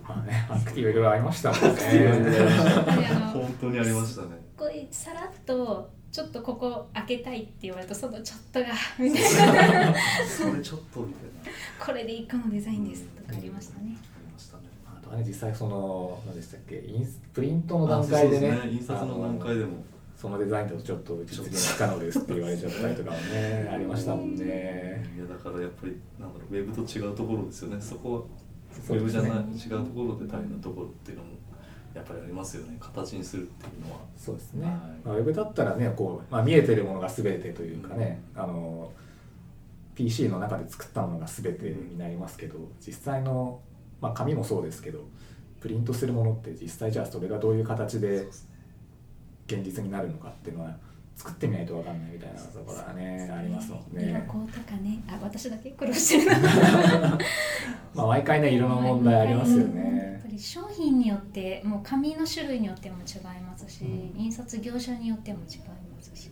[0.07, 1.69] まあねアクティブいろいろありましたもんね。
[3.31, 4.29] 本当にありましたね。
[4.57, 8.65] すごいさらっとちょっとここ開けたいって言われるとそのちょっとが
[8.97, 9.93] みたいな
[10.27, 11.51] それちょっとみたいな。
[11.85, 13.95] これで一個のデザインですとかありましたね。
[13.95, 14.63] ありましたね。
[14.87, 18.51] あとはね実際その何でしたっけインスプリントの段階でね。
[18.53, 19.73] あそうです印刷の段階でも
[20.19, 25.01] そのデザインだとちょっと実現不可能ですって言われちゃったりとかもねありましたもんね。
[25.15, 28.19] いやだからやっぱりなんだろうウェブと違うところですよねそこは。
[28.89, 31.29] ウェブじゃない、違うところで大変なところっていうのも
[31.95, 34.01] やっぱりありますよね形にするっていうのは。
[34.17, 34.75] そうですね、はい。
[35.05, 38.91] まあ、ウェブだったらねこう、まあ、見えてるものが全てというかね、あの
[39.95, 43.61] PC の中で作ったものが全てになりますけど実際の、
[44.01, 45.07] まあ、紙もそうですけど
[45.61, 48.27] プリントするものって実際じゃあそれがどういう形で
[49.55, 50.75] 現実になるのかっていうのは
[51.15, 54.23] 作ってみないと分かんないみたいなところがねありますもん色ね。
[54.27, 57.17] 光とかね、あ私だけ苦労してるな。
[57.95, 60.29] まあ、毎回ね色の問題ありますよやっねぱ。
[60.29, 66.29] り商品によってもう紙の種類によっても違いますし、うん印刷業者によっても違いますし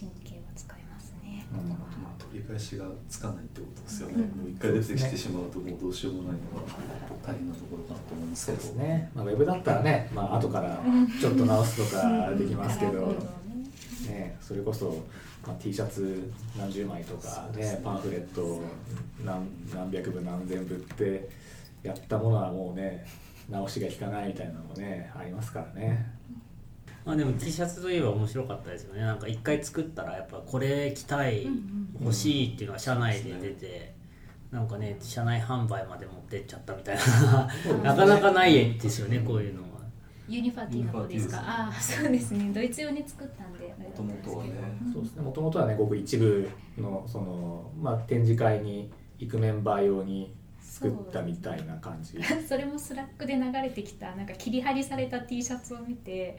[0.00, 1.44] 神経は使いますね。
[1.52, 2.01] うんまあ
[2.32, 4.20] 取り返しがつかないってことですよね、うん。
[4.40, 6.66] もう一回出てきてしまうともうどうしようもないのが
[7.22, 10.80] 大変なところかなと思いますそうけどですね、まあ、ウェブだったらね、まあ後から
[11.20, 13.18] ちょっと直すとかできますけど、うん。
[14.08, 15.04] ね、それこそ、
[15.46, 17.80] まあ、T シャツ何十枚とか、ね。
[17.84, 18.62] パンフレット
[19.24, 21.28] 何何百部何千部って
[21.82, 23.06] やったものはもうね
[23.50, 26.21] 直しが効かないみたいなのもねありますからね。
[27.04, 31.48] まあでも T シャツといえば面白かったですよねなんか一回作ったらやっぱこれ着たい、
[32.00, 33.94] 欲しいっていうのが社内で出て、
[34.50, 37.48] なんかね社内販売まで持ってっちゃったみたいな
[37.82, 39.68] なかなかないですよねこういうのは。
[40.28, 41.38] ユニファティの方ですか。
[41.38, 42.50] ああ、そうですね。
[42.54, 43.74] ドイツ用に作ったんで。
[43.76, 44.52] もともとはね
[44.92, 52.18] そうですねもともとはねごく一部のその、まあ、展示会に行くメンバー用に作ったみたいな感じ。
[52.48, 56.38] それも Slack で流れてきたなんか切り張りされた T シャツを見て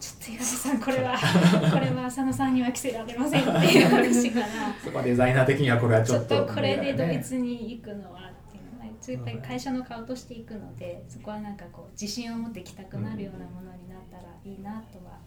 [0.00, 1.16] ちょっと岩田さんこれは
[1.72, 4.46] これは浅野さんには着せられませんっていう話から
[4.82, 15.18] そこはデザイナー的にはこれはちちょっょっととこれでドイねツに行くのはっていうのはやっぱり会社の顔としていくのでそこはなんかこう自信を持って着たくなるようなものになったらいいなとは。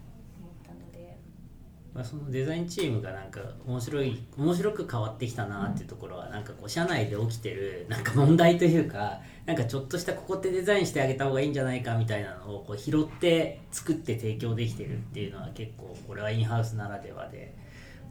[1.92, 17.54] まあ、そのデザインチームがなんか面白い面白く変わってきたなっていうところはなんかこう社内で起きてるなんか問題というかなんかちょっとしたここってデザインしてあげた方がいいんじゃないかみたいなのをこう拾って作って提供できてるっていうのは結構これはインハウスならではで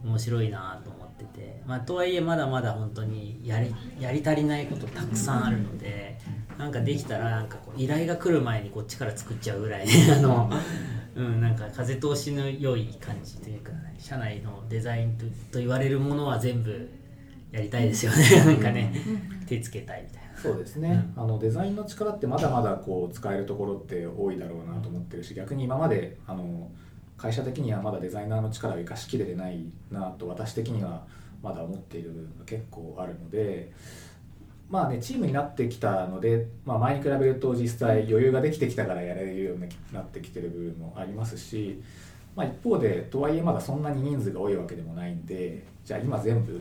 [0.04, 6.18] 面白いなと思ってて、まあ、とはいえまだまだ本当にやりやり足りないことたくさんあるので
[6.58, 9.92] なんかできたらなんかこう依頼が来る前にこっちから作っちゃうぐらいね。
[10.16, 10.50] あの、
[11.16, 16.88] うん、なんか風通しの良い感じというか、ね、社内のデザインとと言われるものは全部
[17.50, 18.44] やりたいですよね。
[18.44, 18.92] なんかね
[19.46, 20.30] 手つけたいみたいな。
[20.40, 26.70] そうですね、あのデザインの力ってまだまだこう使えるところって多いだろうなと思ってるし逆に今まであの
[27.20, 31.04] 会社的にはまだデザイナーの力を生かしきれてないなと私的には
[31.42, 33.70] まだ思っている部分が結構あるので
[34.70, 41.82] まあねチームになってきたので、まあ、前に比べると実際余裕ができてきたからやれるようになってきてる部分もありますし、
[42.34, 46.58] まあ、一方でとはいえまだそんなに人数が多いわけでもないんでじゃあ今全部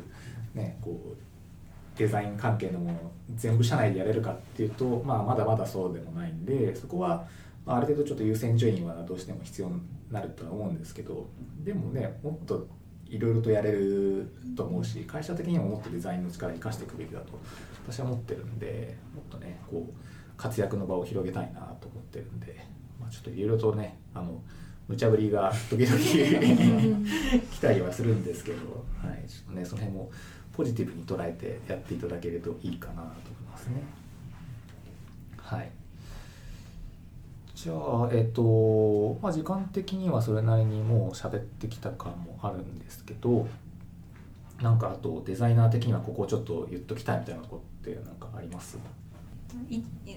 [0.53, 7.25] ねこうデザイン関係のもの全部社内でやれるかっていうと、まあ、まだまだそうでもないんでそこは、
[7.69, 9.79] まあ、ある程度ちょっと優先順位はどうしても必要に
[10.10, 11.29] なるとは思うんですけど
[11.63, 12.67] でもねもっと
[13.05, 14.27] いろいろとやれる
[14.58, 17.39] と思うし会社的にももっとデザインの力を生かしていくべきだと
[17.88, 19.93] 私は思ってるんでもっとねこう
[20.36, 22.55] 活躍の場を広げたいなと思ってるんで、
[22.99, 24.41] まあ、ちょっといろいろとねあの
[24.88, 25.95] 無茶ぶりが時々
[27.53, 28.58] 来たりはするんですけど、
[28.97, 30.12] はい、ちょっとねその辺も
[30.53, 33.13] ポジティブに捉えてやっていただけるといいかなと思い
[33.51, 33.84] ますね。
[35.38, 35.78] はい。
[37.61, 43.47] じゃあえっ、とまあ時間的にはそれなりにもう喋ってきた感もあるんですけど
[44.61, 48.77] なんかあとデザイナー的にはここをちょっと言っときたいみたいなとこってなんかあります？
[49.69, 49.81] い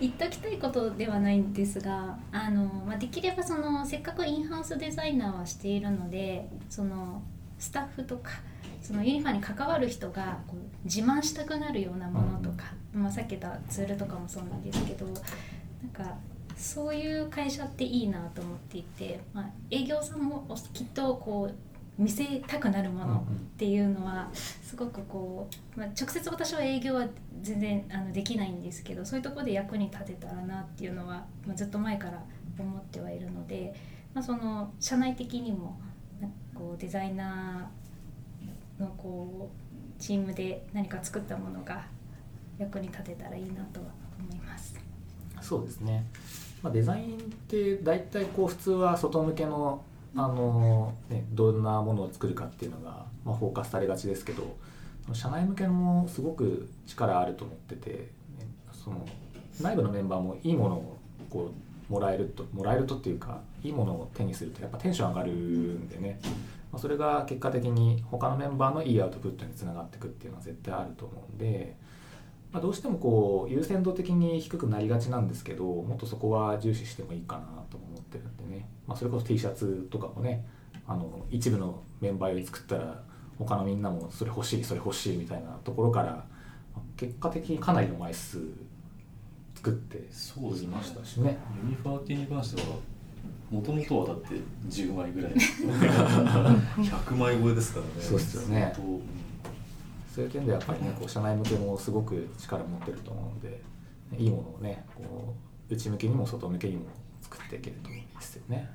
[0.00, 7.22] 言っときたいことではないんですがあの、まあ、できればそのせっかくインハウスデザイナーはしているのでその
[7.58, 8.30] スタッフとか
[8.80, 15.16] そのユニファに関わる人がこう自慢したくなるようなものとか、まあ、さっき言ったツールとかもそうなんですけどなん
[15.92, 16.16] か
[16.56, 21.54] そういう会社っていいなと思っていて、まあ、営業さんもきっとこう
[22.02, 27.06] 見せたくなるものっていうのはすごくこう、まあ、直接私は営業は
[27.42, 32.22] 全然あのできないんですけどそういうところで役に立てたらなっていうのは、まあ、ずっと前から
[32.58, 33.74] 思ってはいるので、
[34.14, 35.78] まあ、その社内的にも
[36.20, 41.84] なんかこうデザイナーのこうチームで何か作ったものが
[42.58, 43.86] 役に立てたらいいなとは
[44.18, 44.74] 思います。
[45.40, 46.06] そうですね、
[46.62, 49.82] まあ、デザインって大体こう普通は外向けの
[50.14, 54.56] あの、ね、どんなものを作るかっていうのが、まあ、フォーカスされがちですけど
[55.14, 58.06] 社内向けもすごく力あると思ってて、ね、
[58.72, 59.06] その
[59.60, 60.96] 内部のメンバーもいいものを
[61.30, 61.50] こ
[61.90, 66.20] うもらえるともらえるとっていうかいいものを手にするとやっぱテンション上がるんでね、
[66.70, 71.74] まあ、それが結果的に他のメンバーのいいアウトプットにつながっていくっていうのは絶対あると思うんで。
[72.52, 80.44] まあ、どうしてもこう優先度的に低くなりがちなんですけどもっとそこは重視してもいいかなと思ってるんでね、まあ、それこそ T シャツとかもね
[80.86, 83.02] あの一部のメンバーより作ったら
[83.38, 86.24] 他のみんなもそれ欲しいそれ欲しいみたいなところから
[86.96, 88.38] 結果的にかなりの枚数
[89.54, 90.68] 作ってそうですね。
[90.68, 91.38] ましたしね。
[91.62, 92.76] ユニファーティに関しては
[93.50, 94.34] もともとはだって
[94.68, 95.32] 10枚ぐらい。
[95.38, 97.92] 100枚超えですからね。
[98.00, 98.72] そうですよね
[100.14, 103.60] そういう点でやっぱりねこう社内向けもすごく力持ってると思うので
[104.18, 105.34] いいものをねこ
[105.70, 106.84] う内向けにも外向けにも
[107.22, 108.70] 作っていけるといいですよね。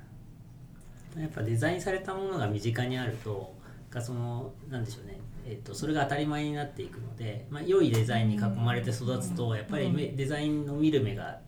[1.16, 3.54] やっぱデザインされたものが身近にあると
[3.90, 11.40] がそのなんでしょうね、えー、とそれが当たり前になっていくので、まあ、良いデザインに囲まれて育つとやっぱり目デザインの見る目が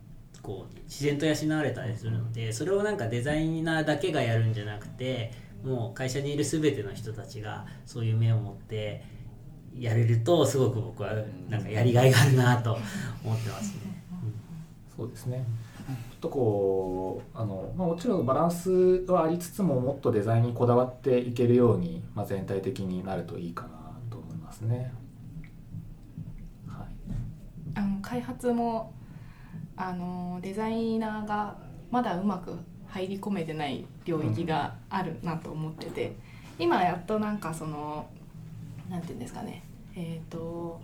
[0.42, 9.04] こう自然と養われたりするのでそれをなんかデザイナーだけがやるんじゃなくてもう会社にいる全ての人たちがそういう目を持って
[9.78, 11.12] やれるとすごく僕は
[11.48, 12.72] なんかやりがいがあるなと
[13.24, 13.80] 思ってますね。
[14.96, 15.44] そうですね。
[15.88, 18.70] ちょっとこうあの、まあ、もちろんバランス
[19.08, 23.68] はありつつももっとデザインにこだわっていけるように、まあ、全体的になるといいかな
[24.10, 24.92] と思いますね。
[26.66, 26.86] はい、
[27.74, 28.92] あの開発も
[29.76, 31.56] あのデザイナーが
[31.90, 36.14] まだうまく入り込めてない領域があるなと思ってて、
[36.58, 38.06] 今やっとなんかその
[38.90, 39.64] なんていうんですかね
[39.96, 40.80] えっ、と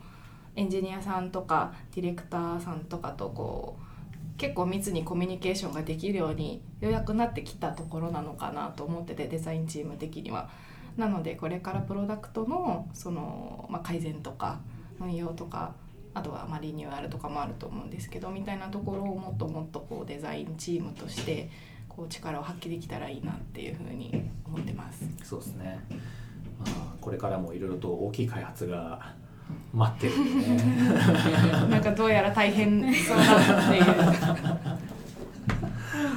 [0.55, 10.49] エンジニアさんとかディレクターさんとかとこう結構密にコミュニケーションができるようにようやくなってきたところなのかなと思っててデザインチーム的には。
[10.97, 14.61] なのでこれからプロダクトのその、まあ、改善とか
[14.99, 15.75] 運用とか
[16.15, 21.51] あとはまリニューアルとかもあると思うんですけどみたいなところをもっともっとこうデザインチームとして
[21.87, 25.05] こう力を発揮できたらいいなっていうふうに思ってます。
[25.23, 25.79] そうですね、
[26.65, 29.15] あ、これからもいろいろと大きい開発が
[29.73, 30.63] 待ってるんでね
[31.71, 33.85] なんかどうやら大変そうだっていう。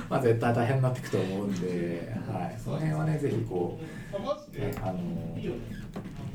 [0.09, 4.99] まあ絶対大変になっていくと思うんで、はい、その辺はねぜひこう、ね、あの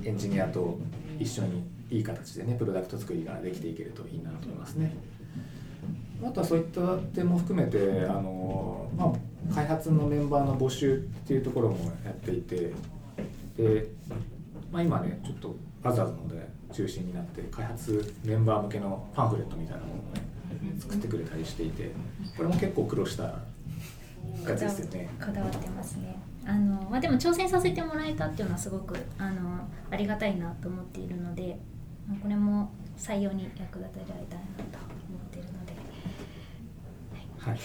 [0.04, 0.78] エンジニアと
[1.18, 4.94] 一緒にいい形でねプロダクト作りができていけるといいなと思いますね。
[6.24, 9.12] あとはそういった点も含めてあの、ま
[9.50, 12.72] あ、開発のメンバーの募集っていうところもやっていて
[13.56, 13.86] で、
[14.72, 20.24] まあ、今ねちょっとバザーズので中心になって開発メンバー向けのパンフレットみたいなものをね
[20.80, 21.92] 作ってくれたりしていて
[22.36, 25.08] これも結構苦労したやつですよね。
[25.20, 26.16] こだわってますね。
[26.46, 31.58] あの、まあ、でも挑戦させてもらえたっていうのはすごくあのありがたいなと思っているので
[32.08, 34.93] まあこれも採用に役立てられたらなと
[37.44, 37.58] はい、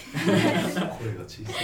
[0.97, 1.55] 声が小さい。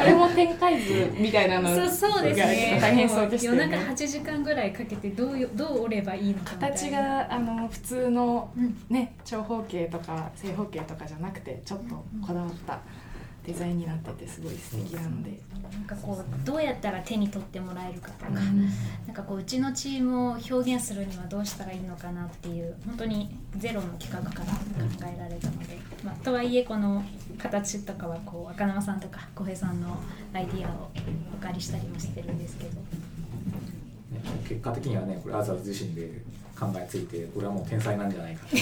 [0.00, 2.78] これも展開図みたいなのそうそうですね。
[2.80, 3.90] 大変そうでしたよ夜中ね。
[3.92, 6.76] 8時間ぐらいかけてどうよどう折ればいいのかみたいな。
[6.76, 8.76] 形があの普通のうん。
[8.88, 12.80] ね長方形とか正方形とかじゃなくてちょっとこだわった
[13.46, 15.38] デザインになっててすごい素敵なので。
[15.70, 18.68] なんかこうどうやったら手に取ってもらえるかとか、うん
[19.06, 27.04] なんかこううちのチームを表現するにはどうしたらいいのかなっていう本当にゼロの企画から考えられたので、まあ、とはいえこの
[27.38, 29.96] 形とかはこう赤沼さんとか小平さんの
[30.32, 30.90] アイディアを
[31.34, 32.80] お借りしたりもしてるんですけど
[34.48, 36.22] 結果的にはねこれアザーズ自身で
[36.60, 38.60] 考えついてこれはもう天才なんじゃないか天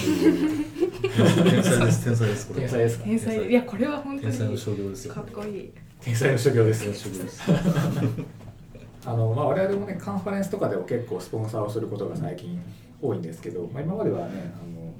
[1.63, 2.61] 才です天才ですこれ。
[2.61, 3.03] 天才ですか？
[3.03, 5.13] 天才いやこれは本当天才のに商業ですよ。
[5.13, 5.71] かっこいい。
[5.99, 6.83] 天才の所業です。
[6.85, 7.41] 天才の商業です。
[9.05, 12.59] あの、まあ、我々もねカンファレンスとかでも結構スポンサーをすることが最近
[13.01, 14.93] 多いんですけど、まあ、今まではねあの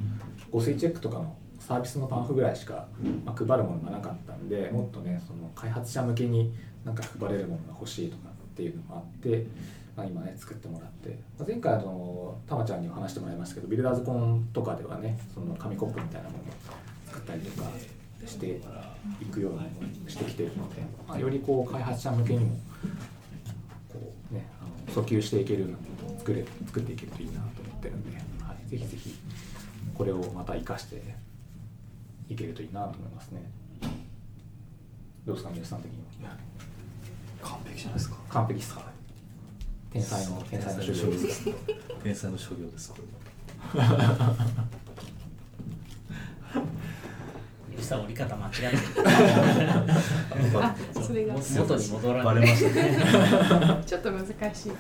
[0.51, 2.87] 誤水チェックとかのサービスのパンフぐらいしか、
[3.25, 9.45] まあ、配るものがなかったんでもっとねその開発者向けになんか配れるものが欲しいとかっていうのもあって、
[9.99, 16.47] まあ、今ね作ってもらって、まあ、前回あのたまちゃんにも話してもらいましたけどビルダーズコンとかではねその紙コップみたいなものを
[17.07, 17.69] 作ったりとか
[18.25, 18.61] して
[19.21, 22.57] いくようにしてきてるので、まあ、よりこう開発者向けにも
[23.89, 29.15] こうね、あの訴求していけるようなものを作れ作っていけるといいなと思ってるんで、はい、ぜひぜひ
[29.95, 31.01] これをまた活かして
[32.29, 33.41] いけるといいなと思いますね。
[35.25, 36.37] どうですか、皆さん的には？
[37.41, 38.98] 完璧じゃないですか完璧ですか？
[39.91, 41.49] 天才の天才の所業です。
[42.03, 43.03] 天才の商業ですこれ
[47.75, 48.69] 吉さん折り方間違え
[50.55, 54.75] あそれが元に戻らないバレましたねちょっと難しいですよね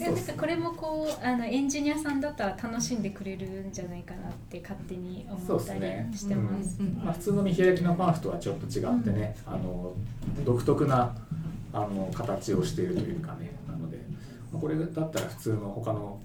[0.00, 5.80] なんかこれもこうあのエンジニアさんだったら楽しんでくれるんじゃないかなって勝手に思ったり。
[6.16, 6.78] してます。
[6.80, 9.92] うんうんまあ、普通の見開きのパンフとはちょっと違ってね、あの
[10.44, 11.14] 独特な
[11.72, 13.50] あの形をしているというかね、
[14.60, 16.20] これだったら普通の他の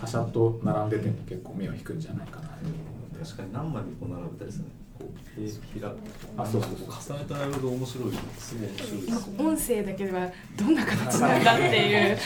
[0.00, 3.24] 他社と並んでても結構目を引くんじゃないかなと思うんで。
[3.24, 4.64] 確かに何枚もこう並べたりですね。
[4.98, 5.98] こう平開く。
[6.36, 6.70] あそうそう。
[7.00, 12.12] そう重ねた並べると面白いすごい面白いです音声だけではどんな形なんだってい。
[12.12, 12.18] う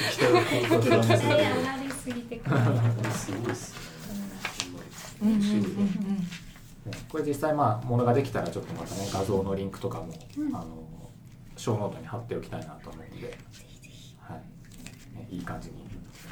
[1.92, 3.10] すぎてから。
[3.10, 3.42] すごい。
[3.46, 3.74] です
[5.22, 5.56] うんうんうんうん
[6.86, 10.12] ねこれ実際まあものができたらちょっとまたね画像のリンクとかも、
[10.52, 10.66] あの
[11.56, 12.60] ショーノートに貼っておきたい。
[12.60, 13.32] なと思うので、は
[15.16, 15.76] いね、いい感じに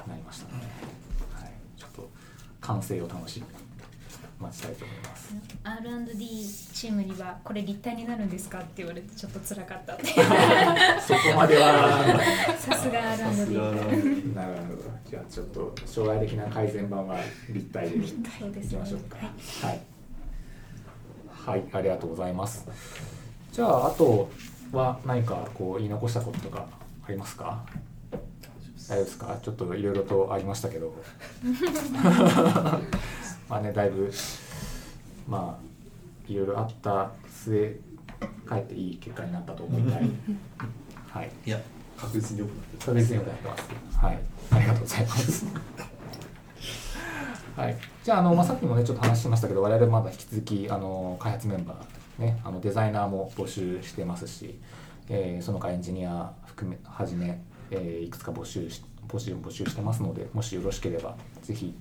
[0.07, 0.67] なりましたので、
[1.33, 2.11] はい、ちょっと
[2.61, 3.65] 完成を楽しみに
[4.41, 5.35] 待ちたいと思います。
[5.63, 6.17] R&D
[6.75, 9.95] チームにはこれ立体になるんですかって言われてちょっと辛かった。
[11.01, 12.21] そこまでは。
[12.59, 13.55] さすが R&D
[14.35, 14.83] ななるほど。
[15.09, 17.17] じゃあちょっと将来的な改善版は
[17.49, 19.17] 立体でいきましょうか。
[19.67, 19.81] はい、
[21.31, 22.67] はい、ありがとうございます。
[23.53, 24.31] じゃああと
[24.73, 26.67] は何かこう言い残したこととか
[27.07, 27.65] ありますか？
[28.89, 29.39] 大丈夫ですか？
[29.43, 30.93] ちょっといろいろとありましたけど。
[33.49, 34.11] まあねだいぶ
[35.29, 35.65] まあ
[36.31, 37.77] いろいろあった末
[38.47, 40.03] かえっていい結果になったと思いたい。
[41.11, 41.31] はい。
[41.47, 41.61] いや
[41.97, 43.69] 確実に良くなってるそれ別によくやってます。
[44.05, 44.19] はい、
[44.51, 45.47] ありがとうございます。
[47.57, 54.59] はい、じゃああの、まあ、さっきもねちょっと話しましたけど我々まだ引き続きあの開発メンバー、ね、あのデザイナーも募集してますし、
[55.09, 61.75] えーその他エンジニア含めはじめ、えーいくつか募集し募集募集してますのでもしよろしければぜひ、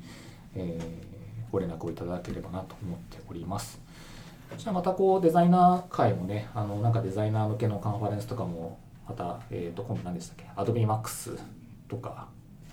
[0.56, 1.14] えー
[1.54, 3.80] ご連絡をいただければなと思っております。
[4.58, 11.38] じゃあまたこうデザイナー会もねあのなんかデザイナー向けのカンファレンスとかもまた、えー、と今度何でしたっけ？AdobeMax
[11.88, 12.28] とか。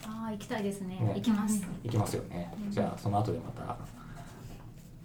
[0.06, 0.98] ああ行きたいですね。
[0.98, 1.12] ね。
[1.14, 1.62] 行きます。
[1.84, 2.72] 行きますよね、うん。
[2.72, 3.76] じゃあその後でまた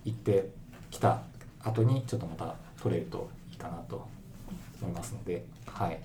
[0.06, 0.50] 行って
[0.90, 1.20] きた
[1.62, 4.08] 後にちょっとまた取れるといいかなと
[4.82, 5.44] 思いますので。
[5.68, 6.00] はい。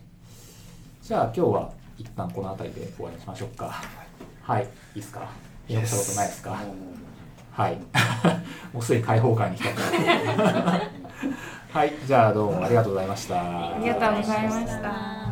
[1.03, 3.74] じゃあ今日は一旦この辺りで終わりにしましょうか。
[4.42, 4.62] はい。
[4.94, 4.98] い。
[4.98, 5.20] いですか？
[5.68, 6.59] 言い残したことないですか
[7.53, 7.78] はい。
[8.72, 9.78] もうすでに開放感に浸って。
[10.36, 10.80] ま
[11.70, 11.92] すはい。
[12.07, 13.36] じゃあどうもありがとうございました。
[13.40, 15.30] ありがとうございました。